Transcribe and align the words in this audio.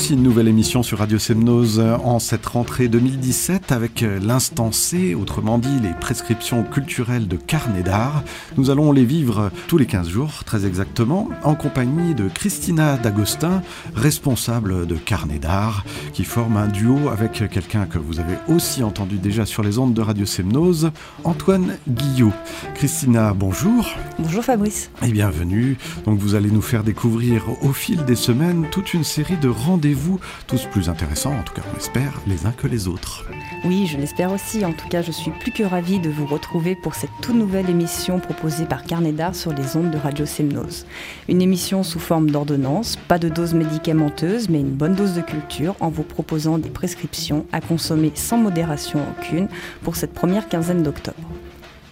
Voici 0.00 0.14
une 0.14 0.22
nouvelle 0.22 0.48
émission 0.48 0.82
sur 0.82 1.00
Radio 1.00 1.18
Semnose 1.18 1.78
en 1.78 2.18
cette 2.20 2.46
rentrée 2.46 2.88
2017 2.88 3.70
avec 3.70 4.00
l'instant 4.00 4.72
C, 4.72 5.14
autrement 5.14 5.58
dit 5.58 5.78
les 5.82 5.92
prescriptions 5.92 6.62
culturelles 6.62 7.28
de 7.28 7.36
carnet 7.36 7.82
d'art. 7.82 8.24
Nous 8.56 8.70
allons 8.70 8.92
les 8.92 9.04
vivre 9.04 9.50
tous 9.66 9.76
les 9.76 9.84
15 9.84 10.08
jours, 10.08 10.44
très 10.44 10.64
exactement, 10.64 11.28
en 11.44 11.54
compagnie 11.54 12.14
de 12.14 12.30
Christina 12.30 12.96
D'Agostin, 12.96 13.60
responsable 13.94 14.86
de 14.86 14.94
carnet 14.94 15.38
d'art, 15.38 15.84
qui 16.14 16.24
forme 16.24 16.56
un 16.56 16.68
duo 16.68 17.10
avec 17.10 17.32
quelqu'un 17.50 17.84
que 17.84 17.98
vous 17.98 18.20
avez 18.20 18.38
aussi 18.48 18.82
entendu 18.82 19.18
déjà 19.18 19.44
sur 19.44 19.62
les 19.62 19.76
ondes 19.76 19.92
de 19.92 20.00
Radio 20.00 20.24
Semnose, 20.24 20.92
Antoine 21.24 21.76
Guillot. 21.86 22.32
Christina, 22.74 23.34
bonjour. 23.34 23.86
Bonjour 24.18 24.42
Fabrice. 24.42 24.90
Et 25.02 25.10
bienvenue. 25.10 25.76
Donc 26.06 26.18
vous 26.18 26.36
allez 26.36 26.50
nous 26.50 26.62
faire 26.62 26.84
découvrir 26.84 27.44
au 27.60 27.74
fil 27.74 28.02
des 28.06 28.16
semaines 28.16 28.66
toute 28.70 28.94
une 28.94 29.04
série 29.04 29.36
de 29.36 29.48
rendez 29.48 29.89
rendez-vous, 29.90 30.20
tous 30.46 30.66
plus 30.66 30.88
intéressants, 30.88 31.32
en 31.32 31.42
tout 31.42 31.54
cas 31.54 31.62
on 31.68 31.74
l'espère, 31.74 32.20
les 32.26 32.46
uns 32.46 32.52
que 32.52 32.68
les 32.68 32.86
autres. 32.86 33.24
Oui, 33.64 33.86
je 33.86 33.96
l'espère 33.96 34.32
aussi. 34.32 34.64
En 34.64 34.72
tout 34.72 34.88
cas, 34.88 35.02
je 35.02 35.10
suis 35.10 35.32
plus 35.32 35.50
que 35.50 35.62
ravie 35.62 35.98
de 35.98 36.08
vous 36.08 36.26
retrouver 36.26 36.76
pour 36.76 36.94
cette 36.94 37.10
toute 37.20 37.34
nouvelle 37.34 37.68
émission 37.68 38.20
proposée 38.20 38.66
par 38.66 38.84
Carnet 38.84 39.12
d'Art 39.12 39.34
sur 39.34 39.52
les 39.52 39.76
ondes 39.76 39.90
de 39.90 39.98
Radio 39.98 40.26
Semnose. 40.26 40.86
Une 41.28 41.42
émission 41.42 41.82
sous 41.82 41.98
forme 41.98 42.30
d'ordonnance, 42.30 42.96
pas 43.08 43.18
de 43.18 43.28
dose 43.28 43.54
médicamenteuse, 43.54 44.48
mais 44.48 44.60
une 44.60 44.70
bonne 44.70 44.94
dose 44.94 45.14
de 45.14 45.22
culture 45.22 45.74
en 45.80 45.88
vous 45.88 46.04
proposant 46.04 46.58
des 46.58 46.70
prescriptions 46.70 47.46
à 47.52 47.60
consommer 47.60 48.12
sans 48.14 48.38
modération 48.38 49.00
aucune 49.18 49.48
pour 49.82 49.96
cette 49.96 50.14
première 50.14 50.48
quinzaine 50.48 50.82
d'octobre. 50.82 51.29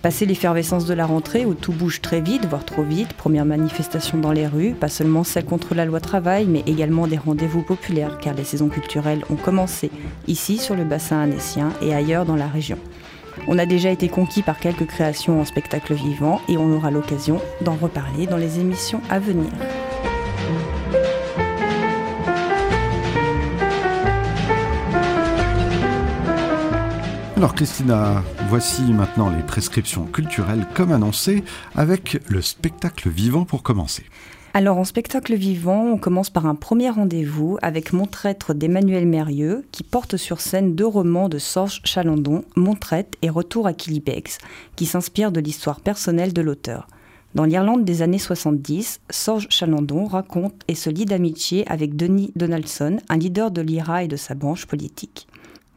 Passer 0.09 0.25
l'effervescence 0.25 0.87
de 0.87 0.95
la 0.95 1.05
rentrée 1.05 1.45
où 1.45 1.53
tout 1.53 1.71
bouge 1.71 2.01
très 2.01 2.23
vite, 2.23 2.47
voire 2.47 2.65
trop 2.65 2.83
vite, 2.83 3.13
première 3.13 3.45
manifestation 3.45 4.17
dans 4.17 4.33
les 4.33 4.47
rues, 4.47 4.73
pas 4.73 4.89
seulement 4.89 5.23
celle 5.23 5.45
contre 5.45 5.75
la 5.75 5.85
loi 5.85 6.01
travail, 6.01 6.47
mais 6.47 6.63
également 6.67 7.07
des 7.07 7.19
rendez-vous 7.19 7.61
populaires, 7.61 8.17
car 8.19 8.33
les 8.33 8.45
saisons 8.45 8.71
culturelles 8.71 9.23
ont 9.29 9.37
commencé 9.37 9.91
ici 10.27 10.57
sur 10.57 10.75
le 10.77 10.85
bassin 10.85 11.21
annécien 11.21 11.75
et 11.83 11.95
ailleurs 11.95 12.25
dans 12.25 12.37
la 12.37 12.47
région. 12.47 12.79
On 13.49 13.59
a 13.59 13.67
déjà 13.67 13.91
été 13.91 14.09
conquis 14.09 14.41
par 14.41 14.59
quelques 14.59 14.87
créations 14.87 15.43
en 15.43 15.45
spectacle 15.45 15.93
vivant 15.93 16.41
et 16.49 16.57
on 16.57 16.73
aura 16.73 16.91
l'occasion 16.91 17.39
d'en 17.61 17.75
reparler 17.75 18.27
dans 18.27 18.39
les 18.39 18.61
émissions 18.61 19.03
à 19.11 19.19
venir. 19.19 19.51
Alors 27.39 27.55
Christina, 27.55 28.25
voici 28.49 28.83
maintenant 28.83 29.31
les 29.31 29.45
prescriptions 29.45 30.07
culturelles 30.07 30.67
comme 30.75 30.91
annoncé 30.91 31.45
avec 31.77 32.21
le 32.27 32.43
spectacle 32.43 33.09
vivant 33.09 33.45
pour 33.45 33.63
commencer. 33.63 34.03
Alors 34.55 34.77
en 34.77 34.83
spectacle 34.83 35.37
vivant, 35.37 35.85
on 35.85 35.99
commence 35.99 36.31
par 36.31 36.47
un 36.47 36.57
premier 36.57 36.91
rendez-vous 36.91 37.57
avec 37.63 37.93
Mon 37.93 38.07
traître 38.07 38.55
d'Emmanuel 38.55 39.07
Mérieux 39.07 39.65
qui 39.71 39.85
porte 39.85 40.17
sur 40.17 40.41
scène 40.41 40.75
deux 40.75 40.85
romans 40.85 41.29
de 41.29 41.39
Sorge 41.39 41.81
Chalandon, 41.85 42.43
Mon 42.57 42.75
traître 42.75 43.17
et 43.23 43.31
Retour 43.31 43.69
à 43.69 43.73
Kilibex, 43.73 44.39
qui 44.75 44.87
s'inspirent 44.87 45.31
de 45.31 45.39
l'histoire 45.39 45.81
personnelle 45.81 46.33
de 46.33 46.43
l'auteur. 46.43 46.89
Dans 47.37 47.45
l'Irlande 47.45 47.85
des 47.85 48.03
années 48.03 48.19
70, 48.19 48.99
Sorge 49.11 49.47
Chalandon 49.49 50.07
raconte 50.07 50.61
et 50.67 50.75
se 50.75 50.91
lie 50.91 51.05
d'amitié 51.05 51.71
avec 51.71 51.95
Denis 51.95 52.33
Donaldson, 52.35 52.97
un 53.09 53.17
leader 53.17 53.53
de 53.53 53.63
l'IRA 53.63 54.03
et 54.03 54.09
de 54.09 54.17
sa 54.17 54.35
branche 54.35 54.67
politique. 54.67 55.28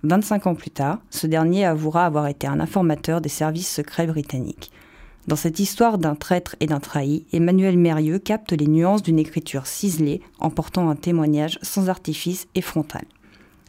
25 0.03 0.47
ans 0.47 0.55
plus 0.55 0.71
tard, 0.71 0.99
ce 1.09 1.27
dernier 1.27 1.65
avouera 1.65 2.05
avoir 2.05 2.27
été 2.27 2.47
un 2.47 2.59
informateur 2.59 3.21
des 3.21 3.29
services 3.29 3.69
secrets 3.69 4.07
britanniques. 4.07 4.71
Dans 5.27 5.35
cette 5.35 5.59
histoire 5.59 5.99
d'un 5.99 6.15
traître 6.15 6.55
et 6.59 6.65
d'un 6.65 6.79
trahi, 6.79 7.25
Emmanuel 7.31 7.77
Mérieux 7.77 8.17
capte 8.17 8.53
les 8.53 8.65
nuances 8.65 9.03
d'une 9.03 9.19
écriture 9.19 9.67
ciselée 9.67 10.21
en 10.39 10.49
portant 10.49 10.89
un 10.89 10.95
témoignage 10.95 11.59
sans 11.61 11.89
artifice 11.89 12.47
et 12.55 12.61
frontal. 12.61 13.03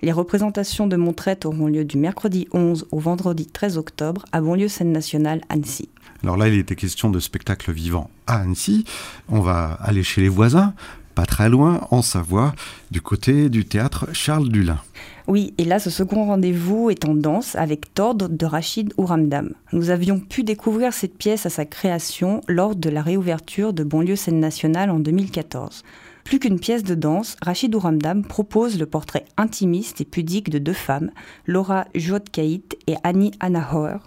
Les 0.01 0.13
représentations 0.13 0.87
de 0.87 0.97
Mon 0.97 1.13
traître 1.13 1.47
auront 1.47 1.67
lieu 1.67 1.85
du 1.85 1.99
mercredi 1.99 2.49
11 2.53 2.89
au 2.91 2.99
vendredi 2.99 3.47
13 3.47 3.77
octobre 3.77 4.25
à 4.33 4.41
Bonlieu 4.41 4.67
Scène 4.67 4.91
Nationale 4.91 5.43
Annecy. 5.49 5.89
Alors 6.25 6.37
là, 6.37 6.49
il 6.49 6.59
était 6.59 6.75
question 6.75 7.11
de 7.11 7.21
spectacle 7.21 7.71
vivant 7.71 8.11
à 8.27 8.39
Annecy. 8.41 8.85
On 9.29 9.41
va 9.41 9.79
aller 9.81 10.03
chez 10.03 10.21
les 10.23 10.29
voisins 10.29 10.75
pas 11.15 11.27
très 11.27 11.49
loin, 11.49 11.87
en 11.91 12.03
Savoie, 12.03 12.55
du 12.91 13.01
côté 13.01 13.49
du 13.49 13.65
théâtre 13.65 14.09
Charles 14.13 14.49
Dulin. 14.49 14.79
Oui, 15.29 15.55
et 15.59 15.65
là, 15.65 15.79
ce 15.79 15.91
second 15.91 16.25
rendez-vous 16.27 16.91
est 16.91 17.05
en 17.05 17.15
danse 17.15 17.55
avec 17.55 17.95
Tord 17.95 18.17
de 18.17 18.47
Rachid 18.47 18.93
Ouramdam. 18.97 19.51
Nous 19.73 19.91
avions 19.91 20.19
pu 20.19 20.43
découvrir 20.43 20.93
cette 20.93 21.17
pièce 21.17 21.47
à 21.47 21.51
sa 21.51 21.65
création 21.65 22.41
lors 22.49 22.75
de 22.75 22.91
la 22.91 23.03
réouverture 23.03 23.73
de 23.73 23.85
Bonlieu 23.85 24.17
Scène 24.17 24.41
Nationale 24.41 24.91
en 24.91 24.99
2014. 24.99 25.85
Plus 26.25 26.39
qu'une 26.39 26.59
pièce 26.59 26.83
de 26.83 26.95
danse, 26.95 27.37
Rachid 27.43 27.75
Ouramdam 27.75 28.25
propose 28.25 28.79
le 28.79 28.87
portrait 28.87 29.25
intimiste 29.37 30.01
et 30.01 30.05
pudique 30.05 30.51
de 30.51 30.59
deux 30.59 30.73
femmes, 30.73 31.11
Laura 31.47 31.87
Juotkaït 31.95 32.77
et 32.87 32.95
Annie 33.03 33.33
Anahoer, 33.41 33.99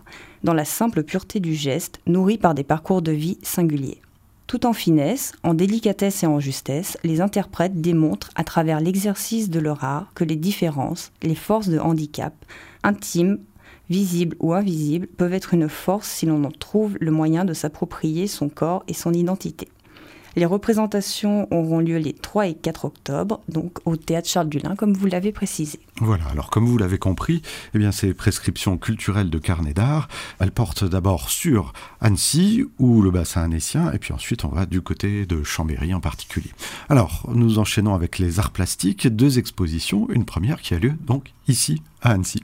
dans 0.43 0.53
la 0.53 0.65
simple 0.65 1.03
pureté 1.03 1.39
du 1.39 1.53
geste, 1.55 1.99
nourrie 2.07 2.37
par 2.37 2.55
des 2.55 2.63
parcours 2.63 3.01
de 3.01 3.11
vie 3.11 3.37
singuliers. 3.41 4.01
Tout 4.47 4.67
en 4.67 4.73
finesse, 4.73 5.31
en 5.41 5.55
délicatesse 5.55 6.21
et 6.21 6.27
en 6.27 6.39
justesse, 6.39 6.97
les 7.03 7.19
interprètes 7.19 7.81
démontrent 7.81 8.29
à 8.35 8.43
travers 8.43 8.79
l'exercice 8.79 9.49
de 9.49 9.59
leur 9.59 9.83
art 9.83 10.11
que 10.13 10.23
les 10.23 10.35
différences, 10.35 11.11
les 11.23 11.33
forces 11.33 11.67
de 11.67 11.79
handicap, 11.79 12.33
intimes, 12.83 13.39
visibles 13.89 14.35
ou 14.39 14.53
invisibles, 14.53 15.07
peuvent 15.07 15.33
être 15.33 15.55
une 15.55 15.67
force 15.67 16.07
si 16.09 16.27
l'on 16.27 16.43
en 16.43 16.51
trouve 16.51 16.95
le 16.99 17.09
moyen 17.09 17.43
de 17.43 17.53
s'approprier 17.53 18.27
son 18.27 18.49
corps 18.49 18.83
et 18.87 18.93
son 18.93 19.13
identité. 19.13 19.67
Les 20.35 20.45
représentations 20.45 21.47
auront 21.51 21.79
lieu 21.79 21.97
les 21.97 22.11
3 22.13 22.47
et 22.47 22.53
4 22.55 22.85
octobre, 22.85 23.39
donc 23.47 23.79
au 23.85 23.95
théâtre 23.95 24.27
Charles 24.27 24.49
Dulin, 24.49 24.75
comme 24.75 24.93
vous 24.93 25.05
l'avez 25.05 25.31
précisé. 25.31 25.79
Voilà, 26.01 26.25
alors 26.25 26.49
comme 26.49 26.65
vous 26.65 26.77
l'avez 26.77 26.97
compris, 26.97 27.41
eh 27.73 27.79
bien, 27.79 27.93
ces 27.93 28.13
prescriptions 28.13 28.77
culturelles 28.77 29.29
de 29.29 29.37
carnet 29.39 29.73
d'art, 29.73 30.09
elles 30.39 30.51
portent 30.51 30.83
d'abord 30.83 31.29
sur 31.29 31.71
Annecy 32.01 32.65
ou 32.79 33.01
le 33.01 33.11
bassin 33.11 33.43
annécien, 33.43 33.91
et 33.93 33.97
puis 33.97 34.13
ensuite 34.13 34.43
on 34.43 34.49
va 34.49 34.65
du 34.65 34.81
côté 34.81 35.25
de 35.25 35.41
Chambéry 35.43 35.93
en 35.93 36.01
particulier. 36.01 36.51
Alors, 36.89 37.29
nous 37.33 37.57
enchaînons 37.57 37.93
avec 37.93 38.19
les 38.19 38.39
arts 38.39 38.51
plastiques, 38.51 39.07
deux 39.07 39.39
expositions, 39.39 40.07
une 40.09 40.25
première 40.25 40.61
qui 40.61 40.73
a 40.73 40.79
lieu 40.79 40.93
donc 41.07 41.31
ici 41.47 41.81
à 42.01 42.11
Annecy. 42.11 42.43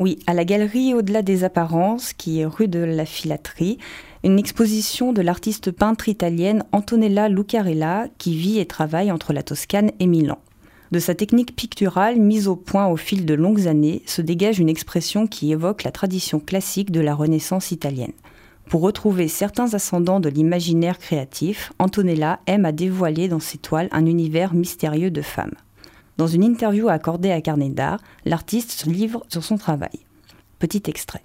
Oui, 0.00 0.18
à 0.26 0.32
la 0.32 0.46
galerie 0.46 0.94
Au-delà 0.94 1.20
des 1.20 1.44
apparences, 1.44 2.14
qui 2.14 2.40
est 2.40 2.46
rue 2.46 2.68
de 2.68 2.78
la 2.78 3.04
Filaterie, 3.04 3.76
une 4.24 4.38
exposition 4.38 5.12
de 5.12 5.20
l'artiste 5.20 5.70
peintre 5.72 6.08
italienne 6.08 6.64
Antonella 6.72 7.28
Lucarella 7.28 8.06
qui 8.16 8.34
vit 8.34 8.60
et 8.60 8.64
travaille 8.64 9.12
entre 9.12 9.34
la 9.34 9.42
Toscane 9.42 9.90
et 10.00 10.06
Milan. 10.06 10.38
De 10.90 10.98
sa 10.98 11.14
technique 11.14 11.54
picturale 11.54 12.18
mise 12.18 12.48
au 12.48 12.56
point 12.56 12.86
au 12.86 12.96
fil 12.96 13.26
de 13.26 13.34
longues 13.34 13.68
années 13.68 14.00
se 14.06 14.22
dégage 14.22 14.58
une 14.58 14.70
expression 14.70 15.26
qui 15.26 15.52
évoque 15.52 15.84
la 15.84 15.92
tradition 15.92 16.40
classique 16.40 16.90
de 16.90 17.00
la 17.00 17.14
Renaissance 17.14 17.70
italienne. 17.70 18.14
Pour 18.70 18.80
retrouver 18.80 19.28
certains 19.28 19.74
ascendants 19.74 20.20
de 20.20 20.30
l'imaginaire 20.30 20.98
créatif, 20.98 21.74
Antonella 21.78 22.40
aime 22.46 22.64
à 22.64 22.72
dévoiler 22.72 23.28
dans 23.28 23.38
ses 23.38 23.58
toiles 23.58 23.88
un 23.92 24.06
univers 24.06 24.54
mystérieux 24.54 25.10
de 25.10 25.20
femmes. 25.20 25.56
Dans 26.20 26.26
une 26.26 26.44
interview 26.44 26.90
accordée 26.90 27.30
à 27.30 27.40
Carnet 27.40 27.70
d'Art, 27.70 27.98
l'artiste 28.26 28.72
se 28.72 28.90
livre 28.90 29.24
sur 29.30 29.42
son 29.42 29.56
travail. 29.56 30.00
Petit 30.58 30.82
extrait. 30.86 31.22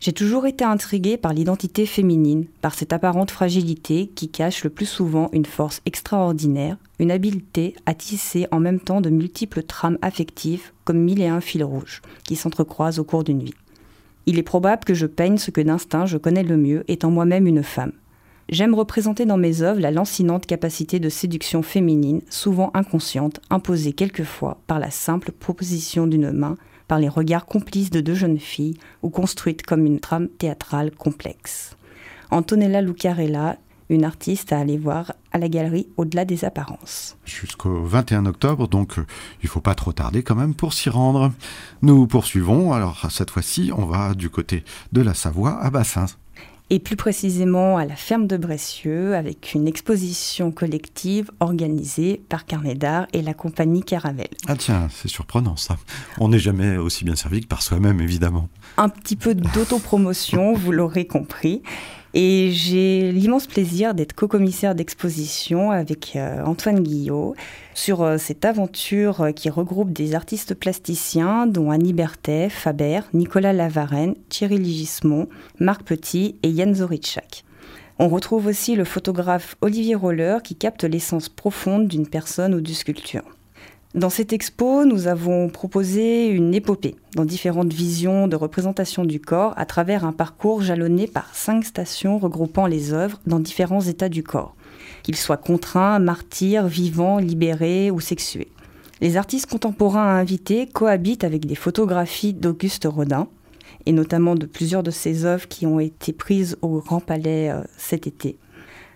J'ai 0.00 0.12
toujours 0.12 0.46
été 0.46 0.64
intriguée 0.64 1.16
par 1.16 1.32
l'identité 1.32 1.86
féminine, 1.86 2.44
par 2.60 2.74
cette 2.74 2.92
apparente 2.92 3.30
fragilité 3.30 4.08
qui 4.14 4.28
cache 4.28 4.64
le 4.64 4.68
plus 4.68 4.84
souvent 4.84 5.30
une 5.32 5.46
force 5.46 5.80
extraordinaire, 5.86 6.76
une 6.98 7.10
habileté 7.10 7.74
à 7.86 7.94
tisser 7.94 8.46
en 8.50 8.60
même 8.60 8.80
temps 8.80 9.00
de 9.00 9.08
multiples 9.08 9.62
trames 9.62 9.96
affectives 10.02 10.72
comme 10.84 10.98
mille 10.98 11.22
et 11.22 11.28
un 11.28 11.40
fils 11.40 11.62
rouges 11.62 12.02
qui 12.24 12.36
s'entrecroisent 12.36 12.98
au 12.98 13.04
cours 13.04 13.24
d'une 13.24 13.42
vie. 13.42 13.54
Il 14.26 14.38
est 14.38 14.42
probable 14.42 14.84
que 14.84 14.92
je 14.92 15.06
peigne 15.06 15.38
ce 15.38 15.50
que 15.50 15.62
d'instinct 15.62 16.04
je 16.04 16.18
connais 16.18 16.42
le 16.42 16.58
mieux 16.58 16.84
étant 16.86 17.10
moi-même 17.10 17.46
une 17.46 17.62
femme. 17.62 17.92
J'aime 18.50 18.74
représenter 18.74 19.26
dans 19.26 19.36
mes 19.36 19.60
œuvres 19.60 19.80
la 19.80 19.90
lancinante 19.90 20.46
capacité 20.46 21.00
de 21.00 21.10
séduction 21.10 21.62
féminine, 21.62 22.22
souvent 22.30 22.70
inconsciente, 22.72 23.40
imposée 23.50 23.92
quelquefois 23.92 24.58
par 24.66 24.78
la 24.78 24.90
simple 24.90 25.32
proposition 25.32 26.06
d'une 26.06 26.32
main 26.32 26.56
par 26.86 26.98
les 26.98 27.10
regards 27.10 27.44
complices 27.44 27.90
de 27.90 28.00
deux 28.00 28.14
jeunes 28.14 28.38
filles 28.38 28.78
ou 29.02 29.10
construite 29.10 29.66
comme 29.66 29.84
une 29.84 30.00
trame 30.00 30.28
théâtrale 30.28 30.90
complexe. 30.92 31.76
Antonella 32.30 32.80
Lucarella, 32.80 33.58
une 33.90 34.04
artiste 34.04 34.50
à 34.54 34.58
aller 34.60 34.78
voir 34.78 35.12
à 35.32 35.38
la 35.38 35.48
galerie 35.48 35.88
Au-delà 35.98 36.24
des 36.24 36.46
apparences. 36.46 37.18
Jusqu'au 37.26 37.84
21 37.84 38.24
octobre, 38.24 38.66
donc 38.66 38.98
euh, 38.98 39.06
il 39.42 39.48
faut 39.50 39.60
pas 39.60 39.74
trop 39.74 39.92
tarder 39.92 40.22
quand 40.22 40.34
même 40.34 40.54
pour 40.54 40.72
s'y 40.72 40.88
rendre. 40.88 41.32
Nous 41.82 42.06
poursuivons, 42.06 42.72
alors 42.72 43.08
cette 43.10 43.30
fois-ci 43.30 43.72
on 43.76 43.84
va 43.84 44.14
du 44.14 44.30
côté 44.30 44.64
de 44.92 45.02
la 45.02 45.12
Savoie 45.12 45.58
à 45.60 45.68
Bassins 45.70 46.06
et 46.70 46.78
plus 46.78 46.96
précisément 46.96 47.78
à 47.78 47.84
la 47.84 47.96
ferme 47.96 48.26
de 48.26 48.36
Bressieux 48.36 49.14
avec 49.14 49.54
une 49.54 49.66
exposition 49.66 50.50
collective 50.50 51.30
organisée 51.40 52.20
par 52.28 52.44
Carnet 52.44 52.74
d'Art 52.74 53.06
et 53.12 53.22
la 53.22 53.34
compagnie 53.34 53.82
Caravelle. 53.82 54.28
Ah 54.46 54.56
tiens, 54.56 54.88
c'est 54.90 55.08
surprenant 55.08 55.56
ça. 55.56 55.76
On 56.18 56.28
n'est 56.28 56.38
jamais 56.38 56.76
aussi 56.76 57.04
bien 57.04 57.16
servi 57.16 57.40
que 57.40 57.46
par 57.46 57.62
soi-même 57.62 58.00
évidemment. 58.00 58.48
Un 58.76 58.88
petit 58.88 59.16
peu 59.16 59.34
d'autopromotion, 59.34 60.52
vous 60.52 60.72
l'aurez 60.72 61.06
compris. 61.06 61.62
Et 62.14 62.50
j'ai 62.52 63.12
l'immense 63.12 63.46
plaisir 63.46 63.94
d'être 63.94 64.14
co-commissaire 64.14 64.74
d'exposition 64.74 65.70
avec 65.70 66.14
euh, 66.16 66.42
Antoine 66.44 66.82
Guillot 66.82 67.34
sur 67.74 68.02
euh, 68.02 68.16
cette 68.16 68.46
aventure 68.46 69.20
euh, 69.20 69.32
qui 69.32 69.50
regroupe 69.50 69.92
des 69.92 70.14
artistes 70.14 70.54
plasticiens 70.54 71.46
dont 71.46 71.70
Annie 71.70 71.92
Berthet, 71.92 72.48
Faber, 72.48 73.00
Nicolas 73.12 73.52
Lavarenne, 73.52 74.14
Thierry 74.30 74.56
Ligismond, 74.56 75.28
Marc 75.60 75.82
Petit 75.82 76.36
et 76.42 76.48
Yann 76.48 76.74
Zoritchak. 76.74 77.44
On 77.98 78.08
retrouve 78.08 78.46
aussi 78.46 78.74
le 78.74 78.84
photographe 78.84 79.56
Olivier 79.60 79.94
Roller 79.94 80.42
qui 80.42 80.54
capte 80.54 80.84
l'essence 80.84 81.28
profonde 81.28 81.88
d'une 81.88 82.08
personne 82.08 82.54
ou 82.54 82.60
d'une 82.62 82.74
sculpture. 82.74 83.37
Dans 83.98 84.10
cette 84.10 84.32
expo, 84.32 84.84
nous 84.84 85.08
avons 85.08 85.48
proposé 85.48 86.28
une 86.28 86.54
épopée 86.54 86.94
dans 87.16 87.24
différentes 87.24 87.72
visions 87.72 88.28
de 88.28 88.36
représentation 88.36 89.04
du 89.04 89.18
corps 89.18 89.54
à 89.56 89.66
travers 89.66 90.04
un 90.04 90.12
parcours 90.12 90.62
jalonné 90.62 91.08
par 91.08 91.34
cinq 91.34 91.64
stations 91.64 92.16
regroupant 92.16 92.66
les 92.66 92.92
œuvres 92.92 93.18
dans 93.26 93.40
différents 93.40 93.80
états 93.80 94.08
du 94.08 94.22
corps, 94.22 94.54
qu'ils 95.02 95.16
soient 95.16 95.36
contraints, 95.36 95.98
martyrs, 95.98 96.68
vivants, 96.68 97.18
libérés 97.18 97.90
ou 97.90 97.98
sexués. 97.98 98.52
Les 99.00 99.16
artistes 99.16 99.50
contemporains 99.50 100.14
invités 100.16 100.68
cohabitent 100.68 101.24
avec 101.24 101.44
des 101.44 101.56
photographies 101.56 102.34
d'Auguste 102.34 102.86
Rodin, 102.88 103.26
et 103.84 103.92
notamment 103.92 104.36
de 104.36 104.46
plusieurs 104.46 104.84
de 104.84 104.92
ses 104.92 105.24
œuvres 105.24 105.48
qui 105.48 105.66
ont 105.66 105.80
été 105.80 106.12
prises 106.12 106.56
au 106.62 106.78
Grand 106.78 107.00
Palais 107.00 107.50
euh, 107.50 107.62
cet 107.76 108.06
été. 108.06 108.38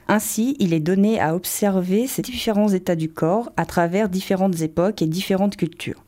Ainsi, 0.09 0.57
il 0.59 0.75
est 0.75 0.81
donné 0.81 1.21
à 1.21 1.35
observer 1.35 2.07
ces 2.07 2.23
différents 2.23 2.69
états 2.69 2.97
du 2.97 3.09
corps 3.09 3.51
à 3.57 3.65
travers 3.67 4.09
différentes 4.09 4.61
époques 4.61 5.03
et 5.03 5.07
différentes 5.07 5.57
cultures. 5.57 6.05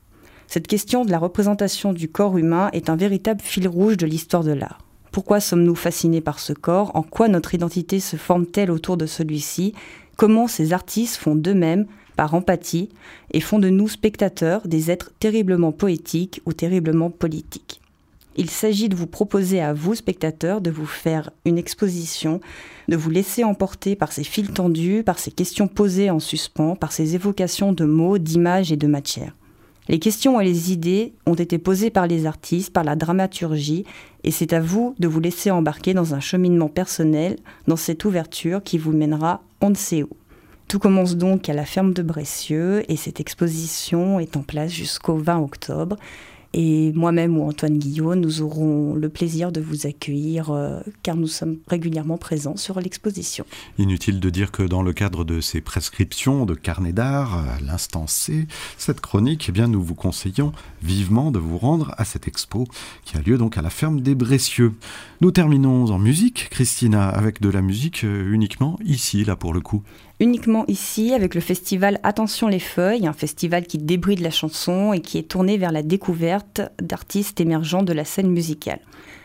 Cette 0.47 0.67
question 0.67 1.05
de 1.05 1.11
la 1.11 1.19
représentation 1.19 1.93
du 1.93 2.09
corps 2.09 2.37
humain 2.37 2.69
est 2.73 2.91
un 2.91 2.97
véritable 2.97 3.41
fil 3.41 3.67
rouge 3.67 3.97
de 3.97 4.07
l'histoire 4.07 4.45
de 4.45 4.53
l'art. 4.53 4.79
Pourquoi 5.11 5.41
sommes-nous 5.41 5.77
fascinés 5.77 6.21
par 6.21 6.39
ce 6.39 6.53
corps? 6.53 6.91
En 6.95 7.03
quoi 7.03 7.29
notre 7.29 7.55
identité 7.55 8.01
se 8.01 8.17
forme-t-elle 8.17 8.71
autour 8.71 8.97
de 8.97 9.07
celui-ci? 9.07 9.75
Comment 10.17 10.49
ces 10.49 10.73
artistes 10.73 11.17
font 11.17 11.37
d'eux-mêmes, 11.37 11.87
par 12.17 12.35
empathie, 12.35 12.89
et 13.33 13.41
font 13.41 13.59
de 13.59 13.69
nous 13.69 13.89
spectateurs 13.89 14.67
des 14.67 14.91
êtres 14.91 15.13
terriblement 15.19 15.73
poétiques 15.73 16.41
ou 16.47 16.53
terriblement 16.53 17.11
politiques? 17.11 17.81
Il 18.37 18.51
s'agit 18.51 18.89
de 18.89 18.97
vous 18.97 19.07
proposer 19.07 19.61
à 19.61 19.73
vous, 19.73 19.95
spectateurs, 19.95 20.61
de 20.61 20.71
vous 20.71 20.87
faire 20.87 21.31
une 21.45 21.59
exposition, 21.59 22.41
de 22.89 22.97
vous 22.97 23.11
laisser 23.11 23.45
emporter 23.45 23.97
par 23.97 24.13
ces 24.13 24.25
fils 24.25 24.53
tendus, 24.53 25.03
par 25.05 25.19
ces 25.19 25.31
questions 25.31 25.69
posées 25.69 26.11
en 26.11 26.21
suspens, 26.21 26.77
par 26.77 26.93
ces 26.93 27.15
évocations 27.15 27.73
de 27.73 27.85
mots, 27.85 28.19
d'images 28.19 28.73
et 28.73 28.77
de 28.77 28.87
matières. 28.87 29.35
Les 29.89 29.99
questions 29.99 30.41
et 30.41 30.45
les 30.45 30.73
idées 30.73 31.13
ont 31.27 31.35
été 31.35 31.59
posées 31.59 31.91
par 31.91 32.07
les 32.07 32.25
artistes, 32.25 32.73
par 32.73 32.85
la 32.85 32.97
dramaturgie, 32.97 33.85
et 34.23 34.31
c'est 34.31 34.55
à 34.55 34.61
vous 34.61 34.95
de 34.99 35.07
vous 35.07 35.21
laisser 35.21 35.51
embarquer 35.51 35.93
dans 35.93 36.15
un 36.15 36.21
cheminement 36.21 36.69
personnel, 36.69 37.37
dans 37.69 37.77
cette 37.77 38.05
ouverture 38.05 38.63
qui 38.63 38.79
vous 38.79 38.93
mènera 38.93 39.43
on 39.61 39.71
ne 39.71 39.75
sait 39.75 40.03
où. 40.03 40.11
Tout 40.69 40.79
commence 40.79 41.17
donc 41.17 41.49
à 41.49 41.55
la 41.55 41.65
ferme 41.65 41.95
de 41.95 42.03
Bressieux 42.03 42.91
et 42.91 42.97
cette 42.97 43.21
exposition 43.21 44.19
est 44.21 44.37
en 44.37 44.43
place 44.43 44.73
jusqu'au 44.73 45.17
20 45.17 45.39
octobre. 45.39 45.97
Et 46.57 46.93
moi-même 46.93 47.37
ou 47.37 47.49
Antoine 47.49 47.79
Guillot, 47.79 48.15
nous 48.15 48.41
aurons 48.41 48.95
le 48.95 49.09
plaisir 49.09 49.51
de 49.51 49.61
vous 49.61 49.89
accueillir 49.89 50.51
euh, 50.51 50.81
car 51.03 51.17
nous 51.17 51.27
sommes 51.27 51.57
régulièrement 51.67 52.17
présents 52.17 52.57
sur 52.57 52.81
l'exposition. 52.81 53.45
Inutile 53.77 54.21
de 54.21 54.31
dire 54.31 54.53
que 54.53 54.63
dans 54.63 54.83
le 54.83 54.93
cadre 54.93 55.25
de 55.25 55.41
ces 55.41 55.61
prescriptions 55.61 56.47
de 56.47 56.55
carnet 56.55 56.93
d'art, 56.93 57.35
à 57.35 57.61
l'instant 57.61 58.07
C, 58.07 58.47
cette 58.79 59.01
chronique, 59.01 59.47
eh 59.49 59.53
bien, 59.53 59.67
nous 59.67 59.83
vous 59.83 59.97
conseillons 59.97 60.53
vivement 60.81 61.33
de 61.33 61.41
vous 61.41 61.59
rendre 61.59 61.93
à 61.99 62.05
cette 62.05 62.29
expo 62.29 62.69
qui 63.05 63.17
a 63.17 63.21
lieu 63.21 63.37
donc 63.37 63.59
à 63.59 63.63
la 63.63 63.71
ferme 63.71 64.01
des 64.01 64.15
Bressieux. 64.15 64.75
Nous 65.21 65.33
terminons 65.33 65.87
en 65.87 65.99
musique, 65.99 66.51
Christina, 66.51 67.09
avec 67.09 67.41
de 67.41 67.49
la 67.49 67.63
musique 67.63 68.05
euh, 68.05 68.33
uniquement 68.33 68.79
ici, 68.85 69.25
là 69.25 69.35
pour 69.35 69.55
le 69.55 69.61
coup 69.61 69.83
uniquement 70.21 70.65
ici 70.69 71.13
avec 71.13 71.35
le 71.35 71.41
festival 71.41 71.99
Attention 72.03 72.49
les 72.49 72.59
feuilles, 72.59 73.07
un 73.07 73.13
festival 73.13 73.67
qui 73.67 73.79
débride 73.79 74.21
la 74.21 74.31
chanson 74.31 74.93
et 74.93 75.01
qui 75.01 75.19
est 75.19 75.29
tourné 75.29 75.59
vers 75.59 75.73
la 75.73 75.83
découverte 75.83 76.63
d'artistes 76.81 77.41
émergents 77.41 77.83
de 77.83 77.93
la 77.93 78.05
scène 78.05 78.31
musicale. 78.31 78.81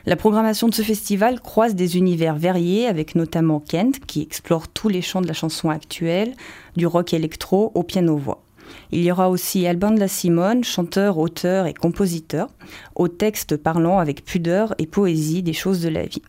La 0.05 0.15
programmation 0.15 0.67
de 0.67 0.73
ce 0.73 0.81
festival 0.81 1.39
croise 1.41 1.75
des 1.75 1.97
univers 1.97 2.35
variés 2.35 2.87
avec 2.87 3.15
notamment 3.15 3.59
Kent 3.59 3.99
qui 4.07 4.21
explore 4.21 4.67
tous 4.67 4.89
les 4.89 5.01
champs 5.01 5.21
de 5.21 5.27
la 5.27 5.33
chanson 5.33 5.69
actuelle, 5.69 6.33
du 6.75 6.87
rock 6.87 7.13
électro 7.13 7.71
au 7.75 7.83
piano-voix. 7.83 8.41
Il 8.91 9.01
y 9.01 9.11
aura 9.11 9.29
aussi 9.29 9.65
Alban 9.65 9.91
de 9.91 9.99
la 9.99 10.07
Simone, 10.07 10.63
chanteur, 10.63 11.17
auteur 11.17 11.65
et 11.65 11.73
compositeur, 11.73 12.49
au 12.95 13.07
texte 13.07 13.57
parlant 13.57 13.97
avec 13.97 14.23
pudeur 14.23 14.75
et 14.77 14.85
poésie 14.85 15.43
des 15.43 15.53
choses 15.53 15.81
de 15.81 15.89
la 15.89 16.05
vie 16.05 16.21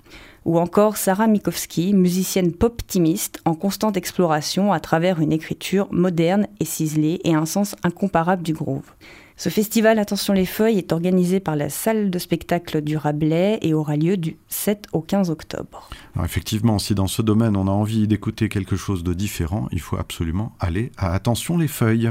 ou 0.44 0.58
encore 0.58 0.96
Sarah 0.96 1.26
Mikowski, 1.26 1.94
musicienne 1.94 2.52
pop-optimiste 2.52 3.40
en 3.44 3.54
constante 3.54 3.96
exploration 3.96 4.72
à 4.72 4.80
travers 4.80 5.20
une 5.20 5.32
écriture 5.32 5.88
moderne 5.90 6.46
et 6.60 6.64
ciselée 6.64 7.20
et 7.24 7.34
un 7.34 7.46
sens 7.46 7.76
incomparable 7.82 8.42
du 8.42 8.52
groove. 8.52 8.92
Ce 9.36 9.48
festival 9.48 9.98
Attention 9.98 10.34
les 10.34 10.44
feuilles 10.44 10.76
est 10.76 10.92
organisé 10.92 11.40
par 11.40 11.56
la 11.56 11.70
salle 11.70 12.10
de 12.10 12.18
spectacle 12.18 12.82
du 12.82 12.98
Rabelais 12.98 13.58
et 13.62 13.72
aura 13.72 13.96
lieu 13.96 14.18
du 14.18 14.36
7 14.48 14.88
au 14.92 15.00
15 15.00 15.30
octobre. 15.30 15.88
Effectivement, 16.22 16.78
si 16.78 16.94
dans 16.94 17.06
ce 17.06 17.22
domaine 17.22 17.56
on 17.56 17.66
a 17.66 17.70
envie 17.70 18.06
d'écouter 18.06 18.50
quelque 18.50 18.76
chose 18.76 19.02
de 19.02 19.14
différent, 19.14 19.66
il 19.72 19.80
faut 19.80 19.96
absolument 19.96 20.52
aller 20.60 20.92
à 20.98 21.14
Attention 21.14 21.56
les 21.56 21.68
feuilles. 21.68 22.10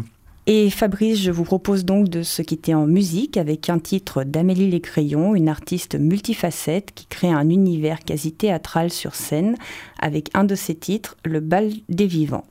Et 0.51 0.72
Fabrice, 0.72 1.22
je 1.22 1.30
vous 1.30 1.44
propose 1.44 1.86
donc 1.86 2.10
de 2.10 2.24
se 2.24 2.42
quitter 2.42 2.74
en 2.74 2.88
musique 2.88 3.38
avec 3.38 3.69
un 3.69 3.78
titre 3.78 4.24
d'Amélie 4.24 4.68
Lécrayon, 4.68 5.36
une 5.36 5.48
artiste 5.48 5.94
multifacette 5.94 6.92
qui 6.92 7.06
crée 7.06 7.30
un 7.30 7.51
univers 7.51 8.00
quasi 8.00 8.31
théâtral 8.31 8.90
sur 8.90 9.13
scène 9.13 9.57
avec 10.00 10.31
un 10.34 10.46
de 10.46 10.56
ses 10.56 10.74
titres, 10.74 11.18
Le 11.24 11.40
bal 11.40 11.69
des 11.88 12.07
vivants. 12.07 12.46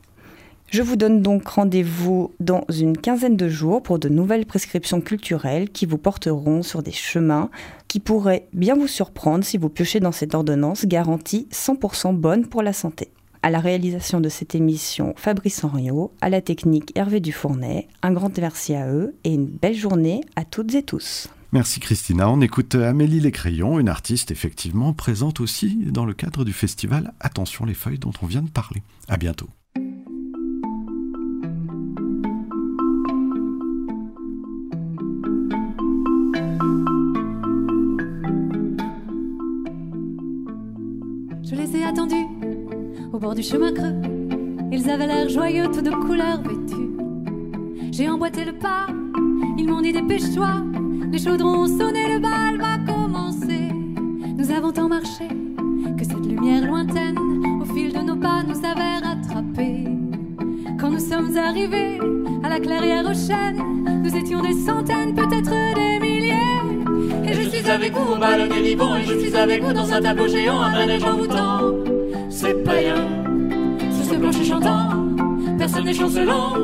Je 0.70 0.80
vous 0.80 0.94
donne 0.94 1.22
donc 1.22 1.48
rendez-vous 1.48 2.30
dans 2.38 2.64
une 2.68 2.96
quinzaine 2.96 3.36
de 3.36 3.48
jours 3.48 3.82
pour 3.82 3.98
de 3.98 4.08
nouvelles 4.08 4.46
prescriptions 4.46 5.00
culturelles 5.00 5.68
qui 5.68 5.84
vous 5.84 5.98
porteront 5.98 6.62
sur 6.62 6.84
des 6.84 6.92
chemins 6.92 7.50
qui 7.88 7.98
pourraient 7.98 8.46
bien 8.52 8.76
vous 8.76 8.86
surprendre 8.86 9.42
si 9.42 9.58
vous 9.58 9.70
piochez 9.70 9.98
dans 9.98 10.12
cette 10.12 10.36
ordonnance 10.36 10.86
garantie 10.86 11.48
100% 11.50 12.14
bonne 12.14 12.46
pour 12.46 12.62
la 12.62 12.72
santé. 12.72 13.10
À 13.42 13.50
la 13.50 13.60
réalisation 13.60 14.20
de 14.20 14.28
cette 14.28 14.54
émission, 14.54 15.14
Fabrice 15.16 15.62
Henriot, 15.62 16.12
à 16.20 16.28
la 16.28 16.40
technique 16.40 16.92
Hervé 16.96 17.20
Dufournay, 17.20 17.86
un 18.02 18.12
grand 18.12 18.36
merci 18.38 18.74
à 18.74 18.90
eux 18.90 19.14
et 19.24 19.32
une 19.32 19.46
belle 19.46 19.76
journée 19.76 20.22
à 20.34 20.44
toutes 20.44 20.74
et 20.74 20.82
tous. 20.82 21.28
Merci 21.52 21.80
Christina. 21.80 22.28
On 22.28 22.40
écoute 22.40 22.74
Amélie 22.74 23.20
Lécrayon, 23.20 23.78
une 23.78 23.88
artiste 23.88 24.30
effectivement 24.30 24.92
présente 24.92 25.40
aussi 25.40 25.76
dans 25.86 26.04
le 26.04 26.14
cadre 26.14 26.44
du 26.44 26.52
festival 26.52 27.14
Attention 27.20 27.64
les 27.64 27.74
feuilles 27.74 27.98
dont 27.98 28.12
on 28.20 28.26
vient 28.26 28.42
de 28.42 28.50
parler. 28.50 28.82
À 29.08 29.16
bientôt. 29.16 29.48
Je 41.44 41.54
les 41.54 41.76
ai 41.76 41.84
attendus 41.84 42.26
au 43.12 43.18
bord 43.18 43.34
du 43.34 43.42
chemin 43.42 43.72
creux. 43.72 43.94
Ils 44.70 44.90
avaient 44.90 45.06
l'air 45.06 45.28
joyeux, 45.28 45.68
tout 45.72 45.80
de 45.80 45.90
couleurs 45.90 46.42
vêtus. 46.42 46.90
J'ai 47.90 48.08
emboîté 48.08 48.44
le 48.44 48.52
pas, 48.52 48.86
ils 49.56 49.66
m'ont 49.66 49.80
dit 49.80 49.92
dépêche-toi. 49.92 50.62
Les 51.10 51.18
chaudrons 51.18 51.64
ont 51.64 51.66
sonné, 51.66 52.14
le 52.14 52.20
bal 52.20 52.58
va 52.58 52.78
commencer. 52.92 53.70
Nous 54.36 54.50
avons 54.50 54.72
tant 54.72 54.88
marché 54.88 55.26
que 55.96 56.04
cette 56.04 56.26
lumière 56.26 56.66
lointaine, 56.66 57.18
au 57.60 57.64
fil 57.64 57.92
de 57.92 57.98
nos 57.98 58.16
pas, 58.16 58.42
nous 58.42 58.58
avait 58.58 58.98
rattrapés. 59.04 59.84
Quand 60.78 60.90
nous 60.90 61.00
sommes 61.00 61.36
arrivés 61.36 61.98
à 62.44 62.48
la 62.50 62.60
clairière 62.60 63.06
aux 63.06 63.14
chênes, 63.14 64.02
nous 64.02 64.14
étions 64.14 64.42
des 64.42 64.54
centaines, 64.54 65.14
peut-être 65.14 65.50
des 65.74 65.98
milliers. 65.98 66.34
Et 67.24 67.32
je 67.32 67.48
suis 67.48 67.70
avec 67.70 67.92
vous 67.92 68.12
au 68.12 68.16
bal 68.16 68.48
des 68.48 68.62
vivants, 68.62 68.96
et 68.96 69.04
je 69.04 69.18
suis 69.18 69.34
avec 69.34 69.62
vous 69.62 69.72
dans 69.72 69.90
un 69.92 70.00
tableau 70.00 70.28
géant, 70.28 70.60
un 70.60 70.72
manège 70.72 71.04
envoûtant 71.04 71.97
c'est 72.28 72.62
païen. 72.64 73.06
Sous 73.90 74.10
ce 74.10 74.14
plancher 74.14 74.44
chantant, 74.44 75.06
personne 75.58 75.84
n'est 75.84 75.94
chancelant. 75.94 76.54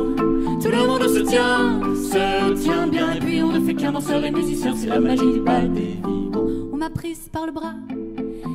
Tout 0.62 0.70
le 0.70 0.86
monde 0.86 1.06
se 1.08 1.20
tient, 1.20 1.80
se 1.94 2.62
tient 2.62 2.86
bien. 2.86 3.12
Et 3.12 3.20
puis 3.20 3.42
on 3.42 3.52
ne 3.52 3.60
fait 3.60 3.74
qu'un 3.74 3.92
danseur 3.92 4.24
et 4.24 4.30
musicien, 4.30 4.74
c'est 4.76 4.86
la 4.86 5.00
magie 5.00 5.32
du 5.32 5.40
bal 5.40 5.72
des 5.72 5.98
vivants. 6.06 6.46
On 6.72 6.76
m'a 6.76 6.90
prise 6.90 7.28
par 7.32 7.46
le 7.46 7.52
bras 7.52 7.74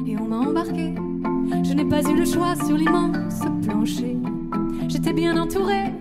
et 0.07 0.17
on 0.17 0.25
m'a 0.25 0.37
embarqué. 0.37 0.93
Je 1.63 1.73
n'ai 1.73 1.85
pas 1.85 2.01
eu 2.01 2.15
le 2.15 2.25
choix 2.25 2.55
sur 2.55 2.77
l'immense 2.77 3.41
plancher. 3.63 4.17
J'étais 4.87 5.13
bien 5.13 5.37
entourée, 5.37 5.93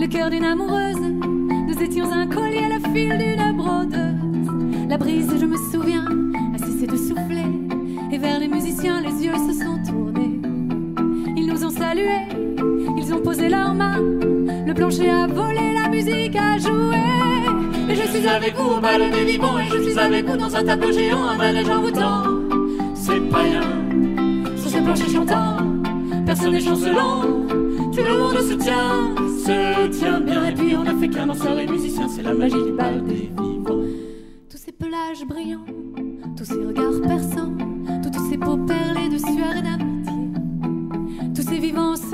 le 0.00 0.06
cœur 0.06 0.30
d'une 0.30 0.44
amoureuse. 0.44 1.00
Nous 1.00 1.82
étions 1.82 2.10
un 2.10 2.26
collier, 2.26 2.68
le 2.68 2.80
fil 2.90 3.16
d'une 3.18 3.56
brodeuse. 3.56 4.88
La 4.88 4.98
brise, 4.98 5.30
je 5.38 5.46
me 5.46 5.56
souviens, 5.72 6.04
a 6.54 6.58
cessé 6.58 6.86
de 6.86 6.96
souffler. 6.96 7.44
Et 8.12 8.18
vers 8.18 8.38
les 8.38 8.48
musiciens, 8.48 9.00
les 9.00 9.24
yeux 9.24 9.34
se 9.34 9.52
sont 9.52 9.82
tournés 9.84 10.05
ils 12.98 13.14
ont 13.14 13.20
posé 13.20 13.48
leurs 13.48 13.74
mains, 13.74 14.00
le 14.66 14.72
plancher 14.74 15.08
a 15.10 15.26
volé, 15.26 15.74
la 15.74 15.88
musique 15.88 16.36
a 16.36 16.58
joué. 16.58 16.96
Et 17.88 17.94
je 17.94 18.02
suis 18.02 18.26
avec 18.26 18.56
vous 18.56 18.76
au 18.76 18.80
bal 18.80 19.10
des 19.10 19.24
vivants, 19.24 19.58
et 19.58 19.64
je 19.64 19.82
suis 19.82 19.98
avec 19.98 20.26
vous 20.26 20.36
dans 20.36 20.54
un 20.54 20.64
tableau 20.64 20.92
géant, 20.92 21.24
un 21.24 21.36
manège 21.36 21.68
envoûtant. 21.68 22.24
C'est 22.94 23.20
pas 23.30 23.38
rien, 23.38 23.60
sur 24.56 24.70
ce 24.70 24.78
plancher 24.78 25.08
chantant, 25.08 25.56
personne 26.24 26.52
n'est 26.52 26.60
chancelant. 26.60 27.22
Tout 27.92 28.02
le 28.02 28.18
monde 28.18 28.38
se 28.40 28.54
tient, 28.54 29.14
se 29.44 29.86
tient 29.88 30.20
bien. 30.20 30.44
Et 30.46 30.52
puis 30.52 30.76
on 30.76 30.86
a 30.86 30.94
fait 31.00 31.08
qu'un 31.08 31.26
danseur 31.26 31.58
et 31.58 31.66
musicien, 31.66 32.08
c'est 32.08 32.22
la 32.22 32.34
magie 32.34 32.62
du 32.62 32.72
bal 32.72 33.02
des 33.04 33.14
vivants. 33.14 33.80
Tous 34.50 34.58
ces 34.58 34.72
pelages 34.72 35.24
brillants, 35.26 35.64
tous 36.36 36.44
ces 36.44 36.64
regards 36.64 37.00
perçants, 37.06 37.52
toutes 38.02 38.18
ces 38.28 38.36
peaux 38.36 38.58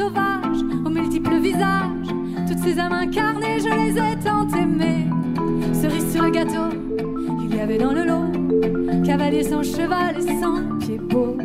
sauvages, 0.02 0.62
aux 0.84 0.90
multiples 0.90 1.38
visages, 1.38 2.10
toutes 2.48 2.58
ces 2.58 2.78
âmes 2.78 2.92
incarnées, 2.92 3.58
je 3.60 3.68
les 3.68 3.96
ai 3.98 4.16
tant 4.24 4.48
aimées. 4.48 5.06
Cerise 5.72 6.12
sur 6.12 6.24
le 6.24 6.30
gâteau, 6.30 6.68
il 7.44 7.56
y 7.56 7.60
avait 7.60 7.78
dans 7.78 7.92
le 7.92 8.04
lot, 8.04 9.04
cavalier 9.04 9.44
sans 9.44 9.62
cheval 9.62 10.16
et 10.18 10.40
sans 10.40 10.56
pied 10.80 10.98
beau. 10.98 11.36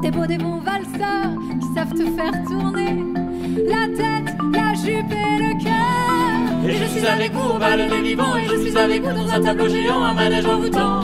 Des 0.00 0.10
beaux, 0.10 0.26
des 0.26 0.38
bons 0.38 0.60
valseurs 0.60 1.32
qui 1.60 1.66
savent 1.74 1.92
te 1.92 2.04
faire 2.16 2.36
tourner 2.48 3.02
la 3.74 3.84
tête, 4.00 4.36
la 4.52 4.74
jupe 4.74 5.10
et 5.10 5.38
le 5.44 5.64
cœur. 5.64 6.68
Et 6.68 6.72
je 6.72 6.84
suis 6.84 7.06
avec 7.06 7.32
vous 7.32 7.56
au 7.56 7.58
bal 7.58 7.80
vivants, 8.02 8.36
et 8.36 8.44
je 8.48 8.56
suis 8.60 8.78
avec 8.78 9.02
vous 9.02 9.12
dans 9.12 9.28
un 9.28 9.40
tableau 9.40 9.68
géant, 9.68 10.04
un 10.04 10.14
manège 10.14 10.46
envoûtant. 10.46 11.00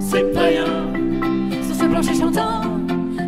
C'est 0.00 0.32
pas 0.32 0.46
rien, 0.52 0.64
sur 1.66 1.74
ce 1.74 1.84
plancher 1.84 2.14
chantant, 2.14 2.62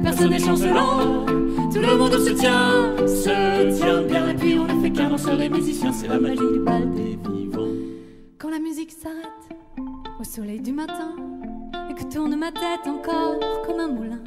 personne 0.03 0.31
n'est 0.31 0.39
chancelant. 0.39 1.44
Tout 1.75 1.81
le 1.81 1.97
monde 1.97 2.13
se 2.13 2.31
tient, 2.31 2.97
se 3.05 3.77
tient 3.77 4.03
bien, 4.03 4.29
et 4.29 4.35
puis 4.35 4.57
on 4.57 4.73
ne 4.73 4.81
fait 4.81 4.91
qu'un 4.91 5.09
danseur 5.09 5.41
et 5.41 5.49
musicien, 5.49 5.93
c'est 5.93 6.07
la 6.07 6.21
magie 6.21 6.39
du 6.53 6.61
bal 6.61 6.89
des 6.93 7.19
vivants. 7.29 7.67
Quand 8.39 8.51
la 8.51 8.61
musique 8.61 8.93
s'arrête, 8.93 9.59
au 10.21 10.23
soleil 10.23 10.61
du 10.61 10.73
matin, 10.73 11.17
et 11.91 11.95
que 11.95 12.05
tourne 12.05 12.37
ma 12.37 12.53
tête 12.53 12.87
encore 12.87 13.41
comme 13.67 13.81
un 13.81 13.89
moulin. 13.89 14.23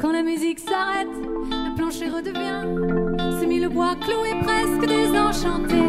Quand 0.00 0.12
la 0.12 0.22
musique 0.22 0.60
s'arrête, 0.60 1.08
le 1.50 1.74
plancher 1.74 2.08
redevient 2.08 3.16
c'est 3.40 3.46
mis 3.46 3.60
le 3.60 3.68
bois 3.68 3.96
cloué 3.96 4.34
presque 4.42 4.86
désenchanté. 4.86 5.82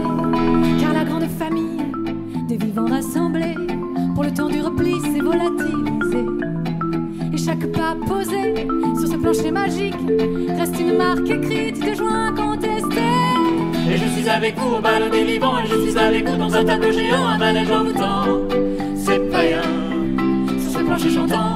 Car 0.79 0.93
la 0.93 1.03
grande 1.05 1.29
famille 1.37 1.85
des 2.47 2.57
vivants 2.57 2.87
rassemblés 2.87 3.55
pour 4.15 4.23
le 4.23 4.33
temps 4.33 4.49
du 4.49 4.61
repli 4.61 4.99
s'est 5.01 5.21
volatilisé 5.21 6.36
chaque 7.47 7.71
pas 7.71 7.95
posé 8.05 8.67
sur 8.99 9.07
ce 9.07 9.15
plancher 9.15 9.51
magique 9.51 9.95
reste 10.57 10.77
une 10.81 10.97
marque 10.97 11.29
écrite 11.29 11.79
de 11.79 11.93
joie 11.95 12.11
incontestée. 12.11 12.97
Et 13.89 13.95
je 13.95 14.05
suis 14.09 14.27
avec 14.27 14.59
vous 14.59 14.75
au 14.75 14.81
bal 14.81 15.09
vivants 15.09 15.57
et 15.59 15.65
je 15.65 15.75
suis 15.81 15.97
avec 15.97 16.27
vous 16.27 16.35
dans 16.35 16.53
un 16.53 16.65
tableau 16.65 16.91
géant, 16.91 17.25
un 17.25 17.37
manège 17.37 17.71
envoûtant. 17.71 18.25
C'est 18.97 19.19
païen, 19.31 19.61
sur 20.59 20.71
ce 20.77 20.85
plancher 20.85 21.09
chantant, 21.09 21.55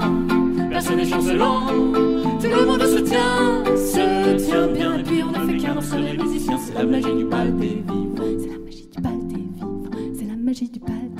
personne 0.69 0.95
n'est 0.95 1.09
chancelant. 1.09 1.67
Tout 1.67 2.47
le 2.47 2.65
monde 2.65 2.83
se 2.83 2.99
tient, 2.99 3.65
se 3.75 4.45
tient 4.45 4.67
bien, 4.67 4.97
et 4.97 5.03
puis 5.03 5.21
on 5.23 5.37
ne 5.37 5.45
fait 5.45 5.57
qu'un 5.57 5.75
entre 5.75 5.97
les 5.97 6.17
musiciens. 6.17 6.57
C'est 6.57 6.73
la 6.73 6.85
magie 6.85 7.15
du 7.15 7.25
bal 7.25 7.53
des 7.57 7.67
vivants, 7.67 8.23
c'est 8.39 8.47
la 8.47 8.59
magie 8.59 8.87
du 8.87 9.01
bal 9.01 9.27
des 9.27 9.35
vivants, 9.35 9.81
c'est 10.17 10.25
la 10.25 10.35
magie 10.37 10.69
du 10.69 10.79
bal 10.79 11.10